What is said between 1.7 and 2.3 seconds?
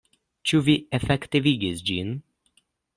ĝin?